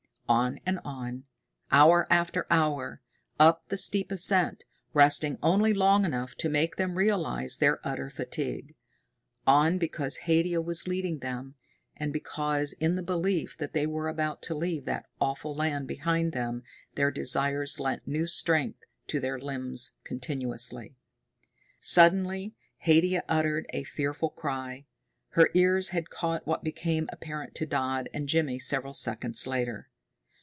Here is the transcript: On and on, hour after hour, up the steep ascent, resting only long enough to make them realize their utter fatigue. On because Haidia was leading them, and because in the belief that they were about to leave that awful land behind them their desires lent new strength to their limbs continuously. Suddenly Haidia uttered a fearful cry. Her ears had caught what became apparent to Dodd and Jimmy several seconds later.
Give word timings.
On 0.29 0.61
and 0.65 0.79
on, 0.85 1.25
hour 1.73 2.07
after 2.09 2.47
hour, 2.49 3.01
up 3.37 3.67
the 3.67 3.75
steep 3.75 4.13
ascent, 4.13 4.63
resting 4.93 5.37
only 5.43 5.73
long 5.73 6.05
enough 6.05 6.35
to 6.35 6.47
make 6.47 6.77
them 6.77 6.97
realize 6.97 7.57
their 7.57 7.85
utter 7.85 8.09
fatigue. 8.09 8.73
On 9.45 9.77
because 9.77 10.19
Haidia 10.27 10.61
was 10.61 10.87
leading 10.87 11.19
them, 11.19 11.55
and 11.97 12.13
because 12.13 12.71
in 12.71 12.95
the 12.95 13.03
belief 13.03 13.57
that 13.57 13.73
they 13.73 13.85
were 13.85 14.07
about 14.07 14.41
to 14.43 14.55
leave 14.55 14.85
that 14.85 15.05
awful 15.19 15.53
land 15.53 15.89
behind 15.89 16.31
them 16.31 16.63
their 16.95 17.11
desires 17.11 17.77
lent 17.77 18.07
new 18.07 18.25
strength 18.25 18.79
to 19.07 19.19
their 19.19 19.37
limbs 19.37 19.91
continuously. 20.05 20.95
Suddenly 21.81 22.55
Haidia 22.85 23.23
uttered 23.27 23.65
a 23.71 23.83
fearful 23.83 24.29
cry. 24.29 24.85
Her 25.31 25.49
ears 25.55 25.89
had 25.89 26.09
caught 26.09 26.47
what 26.47 26.63
became 26.63 27.09
apparent 27.11 27.53
to 27.55 27.65
Dodd 27.65 28.07
and 28.13 28.29
Jimmy 28.29 28.59
several 28.59 28.93
seconds 28.93 29.45
later. 29.45 29.89